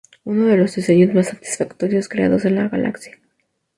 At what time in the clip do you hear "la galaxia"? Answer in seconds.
2.55-3.19